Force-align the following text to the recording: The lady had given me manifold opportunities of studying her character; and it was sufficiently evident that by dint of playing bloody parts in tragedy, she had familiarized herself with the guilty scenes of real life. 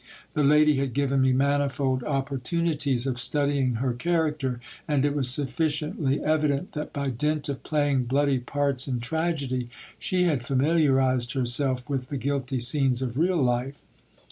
The 0.33 0.41
lady 0.41 0.77
had 0.77 0.95
given 0.95 1.21
me 1.21 1.31
manifold 1.31 2.03
opportunities 2.05 3.05
of 3.05 3.19
studying 3.19 3.75
her 3.75 3.93
character; 3.93 4.59
and 4.87 5.05
it 5.05 5.13
was 5.15 5.29
sufficiently 5.29 6.23
evident 6.23 6.71
that 6.71 6.91
by 6.91 7.11
dint 7.11 7.47
of 7.49 7.61
playing 7.61 8.05
bloody 8.05 8.39
parts 8.39 8.87
in 8.87 8.99
tragedy, 8.99 9.69
she 9.99 10.23
had 10.23 10.41
familiarized 10.41 11.33
herself 11.33 11.87
with 11.87 12.07
the 12.09 12.17
guilty 12.17 12.57
scenes 12.57 13.03
of 13.03 13.15
real 13.19 13.37
life. 13.39 13.75